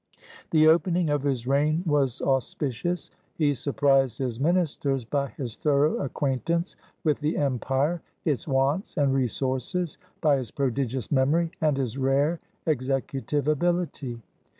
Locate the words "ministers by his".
4.39-5.57